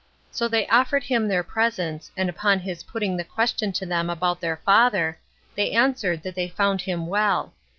[0.31, 4.41] So they offered him their presents; and upon his putting the question to them about
[4.41, 5.19] their father,
[5.53, 7.53] they answered that they found him well.